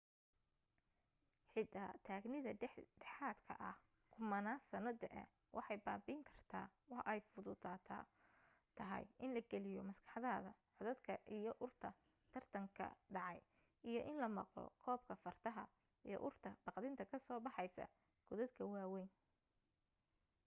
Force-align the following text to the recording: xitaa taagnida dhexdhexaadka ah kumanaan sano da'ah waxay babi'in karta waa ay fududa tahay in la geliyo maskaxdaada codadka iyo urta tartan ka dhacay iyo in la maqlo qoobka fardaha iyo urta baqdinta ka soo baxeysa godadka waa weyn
xitaa 1.53 1.91
taagnida 2.05 2.51
dhexdhexaadka 2.61 3.53
ah 3.69 3.77
kumanaan 4.13 4.61
sano 4.69 4.91
da'ah 5.01 5.27
waxay 5.57 5.79
babi'in 5.87 6.21
karta 6.29 6.59
waa 6.91 7.03
ay 7.11 7.19
fududa 7.31 7.71
tahay 8.77 9.03
in 9.23 9.29
la 9.35 9.41
geliyo 9.51 9.81
maskaxdaada 9.89 10.51
codadka 10.75 11.13
iyo 11.37 11.51
urta 11.65 11.89
tartan 12.33 12.65
ka 12.77 12.87
dhacay 13.13 13.39
iyo 13.89 14.01
in 14.09 14.17
la 14.23 14.29
maqlo 14.37 14.65
qoobka 14.83 15.13
fardaha 15.23 15.63
iyo 16.07 16.17
urta 16.27 16.49
baqdinta 16.65 17.03
ka 17.11 17.17
soo 17.25 17.39
baxeysa 17.45 17.83
godadka 18.27 18.61
waa 18.73 18.87
weyn 18.93 19.09